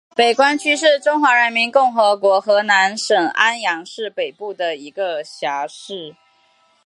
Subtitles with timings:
[0.15, 6.15] 北关区是中华人民共和国河南省安阳市北部一个市辖区。